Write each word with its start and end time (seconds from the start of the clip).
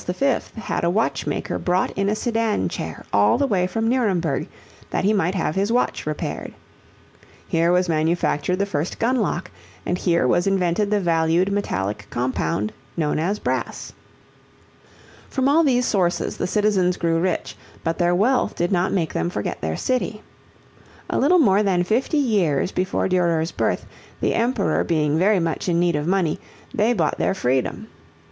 had 0.63 0.83
a 0.83 0.89
watchmaker 0.89 1.59
brought 1.59 1.91
in 1.91 2.09
a 2.09 2.15
sedan 2.15 2.67
chair 2.67 3.05
all 3.13 3.37
the 3.37 3.45
way 3.45 3.67
from 3.67 3.87
Nuremberg 3.87 4.47
that 4.89 5.03
he 5.03 5.13
might 5.13 5.35
have 5.35 5.53
his 5.53 5.71
watch 5.71 6.07
repaired. 6.07 6.55
Here 7.47 7.71
was 7.71 7.87
manufactured 7.87 8.55
the 8.55 8.65
first 8.65 8.97
gun 8.97 9.17
lock, 9.17 9.51
and 9.85 9.99
here 9.99 10.27
was 10.27 10.47
invented 10.47 10.89
the 10.89 10.99
valued 10.99 11.51
metallic 11.51 12.07
compound 12.09 12.73
known 12.97 13.19
as 13.19 13.37
brass. 13.37 13.93
From 15.29 15.47
all 15.47 15.63
these 15.63 15.85
sources 15.85 16.35
the 16.37 16.47
citizens 16.47 16.97
grew 16.97 17.19
rich, 17.19 17.55
but 17.83 17.99
their 17.99 18.15
wealth 18.15 18.55
did 18.55 18.71
not 18.71 18.91
make 18.91 19.13
them 19.13 19.29
forget 19.29 19.61
their 19.61 19.77
city. 19.77 20.23
A 21.11 21.19
little 21.19 21.37
more 21.37 21.61
than 21.61 21.83
fifty 21.83 22.17
years 22.17 22.71
before 22.71 23.07
Durer's 23.07 23.51
birth, 23.51 23.85
the 24.19 24.33
Emperor 24.33 24.83
being 24.83 25.19
very 25.19 25.39
much 25.39 25.69
in 25.69 25.79
need 25.79 25.95
of 25.95 26.07
money, 26.07 26.39
they 26.73 26.91
bought 26.91 27.19
their 27.19 27.35
freedom. 27.35 27.87